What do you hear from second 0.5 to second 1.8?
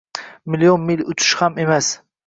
Million mil uchish ham